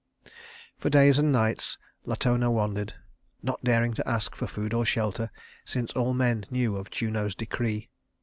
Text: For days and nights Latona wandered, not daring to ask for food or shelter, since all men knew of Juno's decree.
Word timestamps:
For 0.77 0.89
days 0.89 1.19
and 1.19 1.31
nights 1.31 1.77
Latona 2.05 2.49
wandered, 2.49 2.95
not 3.43 3.63
daring 3.63 3.93
to 3.93 4.07
ask 4.09 4.33
for 4.35 4.47
food 4.47 4.73
or 4.73 4.83
shelter, 4.83 5.29
since 5.63 5.91
all 5.93 6.15
men 6.15 6.43
knew 6.49 6.75
of 6.75 6.89
Juno's 6.89 7.35
decree. 7.35 7.87